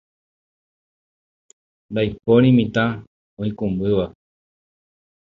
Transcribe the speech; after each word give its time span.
ndaipóri 1.91 2.47
mitã 2.57 2.85
oikũmbýva 3.41 4.05